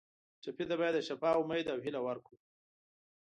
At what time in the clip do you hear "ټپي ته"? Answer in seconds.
0.41-0.75